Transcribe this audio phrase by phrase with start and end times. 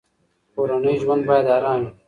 [0.53, 1.89] کورنی ژوند باید ارام وي.